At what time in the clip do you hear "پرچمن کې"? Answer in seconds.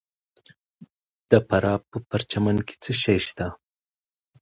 2.09-2.75